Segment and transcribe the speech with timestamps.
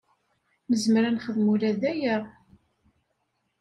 [0.69, 2.17] Nezmer ad nexdem ula d aya.